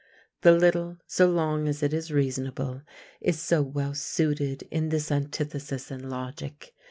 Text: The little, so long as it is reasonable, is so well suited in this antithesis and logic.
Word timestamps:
The 0.41 0.51
little, 0.51 0.97
so 1.05 1.27
long 1.29 1.67
as 1.67 1.83
it 1.83 1.93
is 1.93 2.09
reasonable, 2.11 2.81
is 3.21 3.39
so 3.39 3.61
well 3.61 3.93
suited 3.93 4.63
in 4.71 4.89
this 4.89 5.11
antithesis 5.11 5.91
and 5.91 6.09
logic. 6.09 6.73